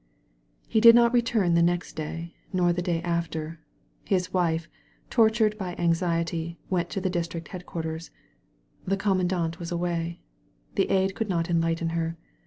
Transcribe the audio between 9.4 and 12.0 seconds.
was away. The aide could not enlighten